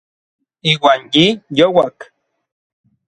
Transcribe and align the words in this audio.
Iuan 0.71 1.01
yi 1.13 1.25
youak. 1.57 1.97